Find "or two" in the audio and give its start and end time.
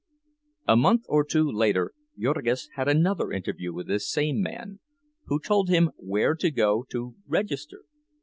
1.07-1.43